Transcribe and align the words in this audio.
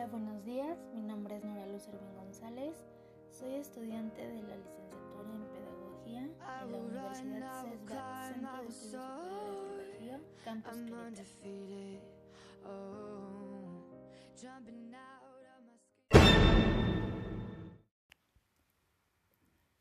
Hola, 0.00 0.12
buenos 0.12 0.42
días. 0.46 0.78
Mi 0.94 1.02
nombre 1.02 1.36
es 1.36 1.44
Nora 1.44 1.66
Luz 1.66 1.86
Erwin 1.86 2.14
González. 2.14 2.74
Soy 3.28 3.56
estudiante 3.56 4.26
de 4.26 4.42
la 4.44 4.56
licenciatura 4.56 5.28
en 5.28 5.44
Pedagogía 5.52 6.20
en 6.22 6.38
la 6.72 6.78
Universidad 6.78 7.64
CESBA, 7.64 8.22
Centro 8.32 8.62
de 8.62 8.68
Estudios 8.68 8.94
Superiores 8.94 9.60
del 9.60 9.76
Bajío, 9.76 10.20
Campus 10.42 10.72
Querétaro. 10.72 11.20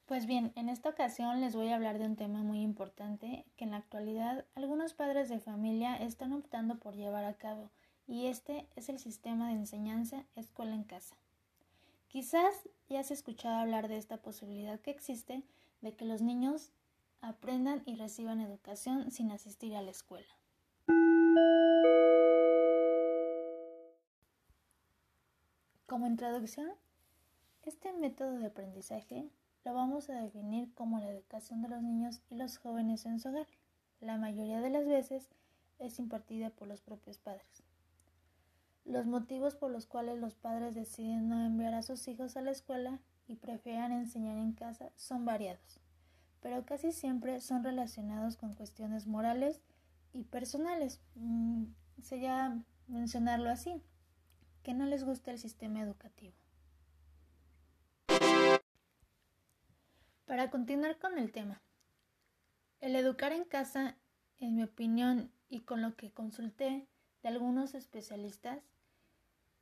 Pues 0.05 0.25
bien, 0.25 0.51
en 0.57 0.67
esta 0.67 0.89
ocasión 0.89 1.39
les 1.39 1.55
voy 1.55 1.69
a 1.69 1.75
hablar 1.75 1.97
de 1.97 2.07
un 2.07 2.17
tema 2.17 2.43
muy 2.43 2.61
importante 2.61 3.45
que 3.55 3.63
en 3.63 3.71
la 3.71 3.77
actualidad 3.77 4.43
algunos 4.55 4.93
padres 4.93 5.29
de 5.29 5.39
familia 5.39 5.95
están 5.95 6.33
optando 6.33 6.77
por 6.77 6.95
llevar 6.95 7.23
a 7.23 7.35
cabo 7.35 7.71
y 8.09 8.25
este 8.25 8.67
es 8.75 8.89
el 8.89 8.97
sistema 8.97 9.49
de 9.49 9.53
enseñanza 9.53 10.25
escuela 10.35 10.73
en 10.73 10.83
casa. 10.83 11.15
Quizás 12.07 12.67
ya 12.89 13.01
has 13.01 13.11
escuchado 13.11 13.55
hablar 13.57 13.87
de 13.87 13.97
esta 13.97 14.17
posibilidad 14.17 14.79
que 14.79 14.89
existe 14.89 15.43
de 15.81 15.95
que 15.95 16.05
los 16.05 16.23
niños 16.23 16.71
aprendan 17.21 17.83
y 17.85 17.95
reciban 17.95 18.41
educación 18.41 19.11
sin 19.11 19.31
asistir 19.31 19.75
a 19.75 19.83
la 19.83 19.91
escuela. 19.91 20.27
Como 25.85 26.07
introducción, 26.07 26.71
este 27.61 27.93
método 27.93 28.39
de 28.39 28.47
aprendizaje 28.47 29.29
lo 29.65 29.75
vamos 29.75 30.09
a 30.09 30.19
definir 30.19 30.73
como 30.73 30.99
la 30.99 31.11
educación 31.11 31.61
de 31.61 31.69
los 31.69 31.83
niños 31.83 32.21
y 32.31 32.35
los 32.35 32.57
jóvenes 32.57 33.05
en 33.05 33.19
su 33.19 33.29
hogar. 33.29 33.47
La 33.99 34.17
mayoría 34.17 34.61
de 34.61 34.71
las 34.71 34.87
veces 34.87 35.29
es 35.77 35.99
impartida 35.99 36.49
por 36.49 36.67
los 36.67 36.81
propios 36.81 37.19
padres. 37.19 37.68
Los 38.89 39.05
motivos 39.05 39.53
por 39.53 39.69
los 39.69 39.85
cuales 39.85 40.17
los 40.17 40.33
padres 40.33 40.73
deciden 40.73 41.29
no 41.29 41.45
enviar 41.45 41.75
a 41.75 41.83
sus 41.83 42.07
hijos 42.07 42.35
a 42.35 42.41
la 42.41 42.49
escuela 42.49 42.99
y 43.27 43.35
prefieren 43.35 43.91
enseñar 43.91 44.39
en 44.39 44.53
casa 44.53 44.89
son 44.95 45.25
variados, 45.25 45.79
pero 46.41 46.65
casi 46.65 46.91
siempre 46.91 47.39
son 47.39 47.63
relacionados 47.63 48.35
con 48.35 48.55
cuestiones 48.55 49.05
morales 49.05 49.61
y 50.11 50.23
personales. 50.23 51.01
Mm, 51.13 51.65
sería 52.01 52.57
mencionarlo 52.87 53.51
así, 53.51 53.79
que 54.63 54.73
no 54.73 54.87
les 54.87 55.03
gusta 55.03 55.29
el 55.29 55.37
sistema 55.37 55.81
educativo. 55.81 56.33
Para 60.25 60.49
continuar 60.49 60.97
con 60.97 61.19
el 61.19 61.31
tema, 61.31 61.61
el 62.79 62.95
educar 62.95 63.33
en 63.33 63.45
casa, 63.45 63.97
en 64.39 64.55
mi 64.55 64.63
opinión 64.63 65.31
y 65.47 65.59
con 65.59 65.83
lo 65.83 65.95
que 65.95 66.09
consulté 66.11 66.87
de 67.21 67.29
algunos 67.29 67.75
especialistas, 67.75 68.63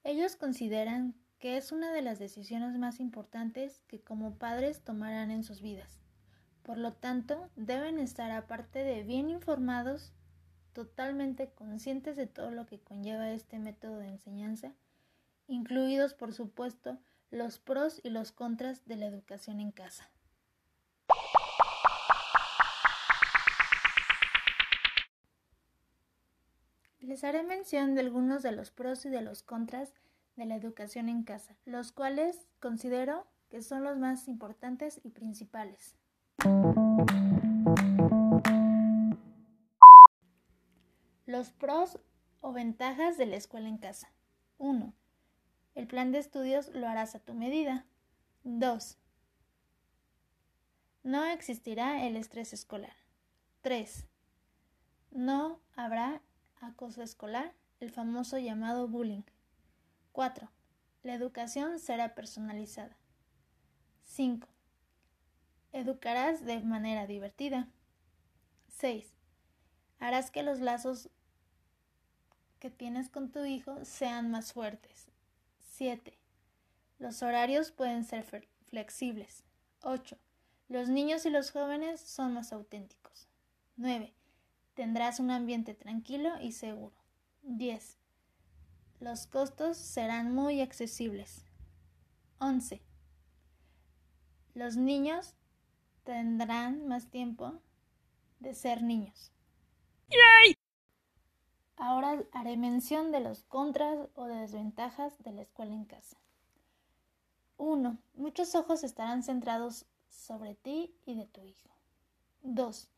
ellos 0.03 0.35
consideran 0.35 1.15
que 1.39 1.57
es 1.57 1.71
una 1.71 1.91
de 1.91 2.01
las 2.01 2.19
decisiones 2.19 2.77
más 2.77 2.99
importantes 2.99 3.83
que 3.87 4.01
como 4.01 4.37
padres 4.37 4.81
tomarán 4.83 5.31
en 5.31 5.43
sus 5.43 5.61
vidas. 5.61 5.99
Por 6.63 6.77
lo 6.77 6.93
tanto, 6.93 7.49
deben 7.55 7.99
estar 7.99 8.31
aparte 8.31 8.83
de 8.83 9.03
bien 9.03 9.29
informados, 9.29 10.13
totalmente 10.73 11.49
conscientes 11.51 12.15
de 12.15 12.27
todo 12.27 12.51
lo 12.51 12.65
que 12.65 12.79
conlleva 12.79 13.31
este 13.31 13.59
método 13.59 13.99
de 13.99 14.09
enseñanza, 14.09 14.73
incluidos 15.47 16.13
por 16.13 16.33
supuesto 16.33 16.99
los 17.29 17.59
pros 17.59 18.01
y 18.03 18.09
los 18.09 18.31
contras 18.31 18.85
de 18.85 18.95
la 18.95 19.05
educación 19.05 19.59
en 19.59 19.71
casa. 19.71 20.09
Les 27.07 27.23
haré 27.23 27.41
mención 27.41 27.95
de 27.95 28.01
algunos 28.01 28.43
de 28.43 28.51
los 28.51 28.69
pros 28.69 29.05
y 29.05 29.09
de 29.09 29.21
los 29.21 29.41
contras 29.41 29.93
de 30.35 30.45
la 30.45 30.57
educación 30.57 31.07
en 31.07 31.23
casa, 31.23 31.55
los 31.63 31.93
cuales 31.93 32.49
considero 32.59 33.25
que 33.49 33.61
son 33.61 33.85
los 33.85 33.97
más 33.97 34.27
importantes 34.27 34.99
y 35.05 35.11
principales. 35.11 35.95
Los 41.25 41.51
pros 41.51 41.97
o 42.41 42.51
ventajas 42.51 43.17
de 43.17 43.25
la 43.25 43.37
escuela 43.37 43.69
en 43.69 43.77
casa. 43.77 44.11
1. 44.57 44.93
El 45.75 45.87
plan 45.87 46.11
de 46.11 46.19
estudios 46.19 46.67
lo 46.75 46.89
harás 46.89 47.15
a 47.15 47.19
tu 47.19 47.33
medida. 47.33 47.85
2. 48.43 48.97
No 51.03 51.23
existirá 51.23 52.05
el 52.05 52.17
estrés 52.17 52.51
escolar. 52.51 52.97
3. 53.61 54.05
No 55.11 55.61
habrá 55.73 56.21
acoso 56.61 57.01
escolar, 57.01 57.53
el 57.79 57.91
famoso 57.91 58.37
llamado 58.37 58.87
bullying. 58.87 59.23
4. 60.11 60.49
La 61.03 61.13
educación 61.13 61.79
será 61.79 62.15
personalizada. 62.15 62.97
5. 64.03 64.47
Educarás 65.73 66.45
de 66.45 66.59
manera 66.61 67.05
divertida. 67.05 67.67
6. 68.79 69.13
Harás 69.99 70.31
que 70.31 70.43
los 70.43 70.59
lazos 70.59 71.09
que 72.59 72.69
tienes 72.69 73.09
con 73.09 73.31
tu 73.31 73.45
hijo 73.45 73.85
sean 73.85 74.31
más 74.31 74.53
fuertes. 74.53 75.07
7. 75.59 76.17
Los 76.99 77.21
horarios 77.21 77.71
pueden 77.71 78.03
ser 78.03 78.25
flexibles. 78.65 79.43
8. 79.81 80.17
Los 80.67 80.89
niños 80.89 81.25
y 81.25 81.29
los 81.29 81.51
jóvenes 81.51 82.01
son 82.01 82.33
más 82.33 82.51
auténticos. 82.51 83.27
9. 83.75 84.16
Tendrás 84.77 85.19
un 85.19 85.31
ambiente 85.31 85.73
tranquilo 85.73 86.39
y 86.39 86.51
seguro. 86.51 86.95
10. 87.41 87.97
Los 88.99 89.25
costos 89.25 89.75
serán 89.75 90.35
muy 90.35 90.61
accesibles. 90.61 91.47
11. 92.37 92.83
Los 94.53 94.77
niños 94.77 95.33
tendrán 96.03 96.87
más 96.87 97.09
tiempo 97.09 97.59
de 98.39 98.53
ser 98.53 98.83
niños. 98.83 99.31
Ahora 101.75 102.23
haré 102.31 102.55
mención 102.55 103.11
de 103.11 103.21
los 103.21 103.41
contras 103.45 104.09
o 104.13 104.25
desventajas 104.25 105.17
de 105.23 105.31
la 105.31 105.41
escuela 105.41 105.73
en 105.73 105.85
casa. 105.85 106.17
1. 107.57 107.97
Muchos 108.13 108.53
ojos 108.53 108.83
estarán 108.83 109.23
centrados 109.23 109.87
sobre 110.07 110.53
ti 110.53 110.95
y 111.07 111.15
de 111.15 111.25
tu 111.25 111.43
hijo. 111.43 111.71
2. 112.43 112.91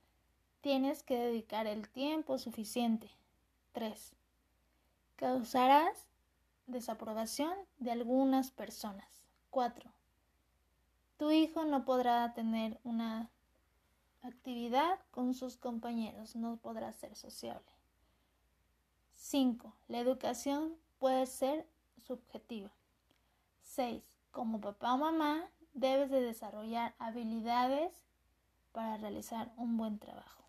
Tienes 0.61 1.03
que 1.03 1.17
dedicar 1.17 1.67
el 1.67 1.87
tiempo 1.87 2.37
suficiente. 2.37 3.09
3. 3.71 4.13
Causarás 5.15 6.07
desaprobación 6.67 7.53
de 7.77 7.91
algunas 7.91 8.51
personas. 8.51 9.07
4. 9.51 9.89
Tu 11.17 11.31
hijo 11.31 11.63
no 11.65 11.85
podrá 11.85 12.33
tener 12.33 12.79
una 12.83 13.29
actividad 14.21 14.99
con 15.11 15.33
sus 15.33 15.57
compañeros, 15.57 16.35
no 16.35 16.57
podrá 16.57 16.91
ser 16.91 17.15
sociable. 17.15 17.71
5. 19.15 19.73
La 19.87 19.99
educación 19.99 20.75
puede 20.97 21.25
ser 21.25 21.65
subjetiva. 22.05 22.71
6. 23.61 24.03
Como 24.31 24.59
papá 24.59 24.93
o 24.93 24.97
mamá, 24.97 25.49
debes 25.73 26.09
de 26.09 26.21
desarrollar 26.21 26.93
habilidades 26.99 27.93
para 28.71 28.97
realizar 28.97 29.51
un 29.57 29.77
buen 29.77 29.99
trabajo. 29.99 30.48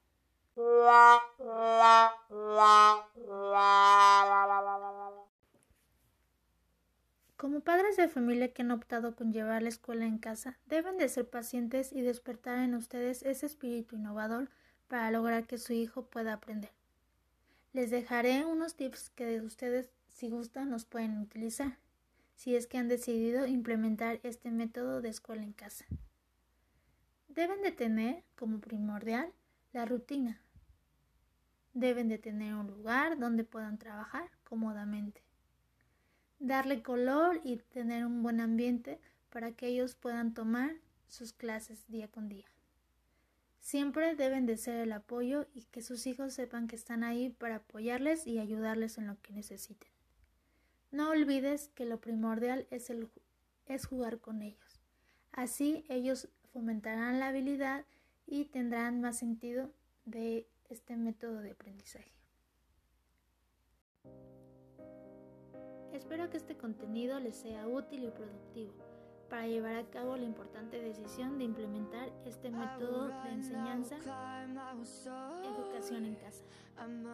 Como 7.37 7.61
padres 7.61 7.97
de 7.97 8.09
familia 8.09 8.53
que 8.53 8.63
han 8.63 8.71
optado 8.71 9.17
con 9.17 9.33
llevar 9.33 9.63
la 9.63 9.69
escuela 9.69 10.05
en 10.05 10.19
casa, 10.19 10.59
deben 10.67 10.99
de 10.99 11.09
ser 11.09 11.29
pacientes 11.29 11.93
y 11.93 12.03
despertar 12.03 12.59
en 12.59 12.75
ustedes 12.75 13.23
ese 13.23 13.47
espíritu 13.47 13.97
innovador 13.97 14.51
para 14.89 15.11
lograr 15.11 15.47
que 15.47 15.57
su 15.57 15.73
hijo 15.73 16.05
pueda 16.07 16.35
aprender. 16.35 16.71
Les 17.73 17.91
dejaré 17.91 18.45
unos 18.45 18.75
tips 18.75 19.11
que 19.11 19.41
ustedes, 19.41 19.91
si 20.09 20.29
gustan, 20.29 20.71
los 20.71 20.85
pueden 20.85 21.19
utilizar, 21.19 21.79
si 22.35 22.57
es 22.57 22.67
que 22.67 22.79
han 22.79 22.89
decidido 22.89 23.47
implementar 23.47 24.21
este 24.25 24.51
método 24.51 25.01
de 25.01 25.09
escuela 25.09 25.43
en 25.43 25.53
casa. 25.53 25.87
Deben 27.29 27.63
de 27.63 27.71
tener 27.71 28.25
como 28.35 28.61
primordial 28.61 29.33
la 29.73 29.85
rutina, 29.85 30.41
Deben 31.73 32.09
de 32.09 32.19
tener 32.19 32.55
un 32.55 32.67
lugar 32.67 33.19
donde 33.19 33.45
puedan 33.45 33.79
trabajar 33.79 34.29
cómodamente. 34.43 35.23
Darle 36.41 36.83
color 36.83 37.41
y 37.45 37.59
tener 37.59 38.05
un 38.05 38.23
buen 38.23 38.41
ambiente 38.41 39.01
para 39.31 39.53
que 39.53 39.69
ellos 39.69 39.95
puedan 39.95 40.35
tomar 40.35 40.73
sus 41.09 41.33
clases 41.33 41.87
día 41.89 42.09
con 42.09 42.29
día. 42.29 42.47
Siempre 43.61 44.17
deben 44.17 44.47
de 44.47 44.57
ser 44.57 44.77
el 44.77 44.93
apoyo 44.93 45.47
y 45.55 45.65
que 45.67 45.83
sus 45.83 46.07
hijos 46.07 46.33
sepan 46.35 46.67
que 46.67 46.77
están 46.77 47.05
ahí 47.05 47.31
para 47.31 47.57
apoyarles 47.57 48.27
y 48.27 48.39
ayudarles 48.39 48.99
en 48.99 49.07
lo 49.07 49.21
que 49.21 49.33
necesiten. 49.33 49.91
No 50.91 51.11
olvides 51.11 51.69
que 51.69 51.85
lo 51.85 52.01
primordial 52.01 52.67
es, 52.71 52.91
el, 52.91 53.09
es 53.67 53.87
jugar 53.87 54.19
con 54.19 54.43
ellos. 54.43 54.81
Así 55.31 55.85
ellos 55.89 56.29
fomentarán 56.53 57.21
la 57.21 57.29
habilidad 57.29 57.85
y 58.31 58.45
tendrán 58.45 59.01
más 59.01 59.19
sentido 59.19 59.73
de 60.05 60.47
este 60.71 60.97
método 60.97 61.41
de 61.41 61.51
aprendizaje. 61.51 62.13
Espero 65.93 66.31
que 66.31 66.37
este 66.37 66.57
contenido 66.57 67.19
les 67.19 67.37
sea 67.37 67.67
útil 67.67 68.05
y 68.05 68.11
productivo 68.11 68.73
para 69.29 69.47
llevar 69.49 69.75
a 69.77 69.85
cabo 69.91 70.17
la 70.17 70.25
importante 70.25 70.81
decisión 70.81 71.39
de 71.39 71.45
implementar 71.45 72.11
este 72.25 72.51
método 72.51 73.09
de 73.25 73.31
enseñanza 73.31 73.97
educación 75.45 76.05
en 76.05 76.15
casa. 76.15 76.45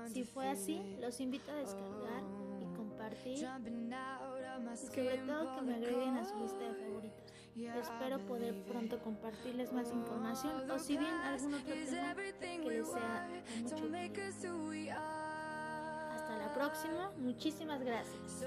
Si 0.06 0.24
fue 0.24 0.48
así, 0.48 0.96
los 1.00 1.18
invito 1.20 1.50
a 1.50 1.56
descargar 1.56 2.22
y 2.60 2.76
compartir 2.76 3.38
y 3.38 4.86
sobre 4.86 5.18
todo 5.18 5.56
que 5.56 5.62
me 5.62 5.74
agreguen 5.74 6.16
a 6.16 6.24
su 6.24 6.38
lista 6.38 6.58
de 6.58 6.74
favoritos. 6.74 7.35
Espero 7.56 8.18
poder 8.26 8.54
pronto 8.64 8.98
compartirles 9.00 9.72
más 9.72 9.90
información 9.92 10.70
o 10.70 10.78
si 10.78 10.96
bien 10.98 11.10
algún 11.10 11.54
otro 11.54 11.74
tema 11.74 12.14
que 12.14 12.68
les 12.68 12.86
sea 12.86 13.28
de 13.28 13.42
mucho 13.62 13.76
utilidad. 13.76 14.12
Hasta 16.14 16.36
la 16.36 16.52
próxima, 16.54 17.12
muchísimas 17.16 17.80
gracias. 17.80 18.44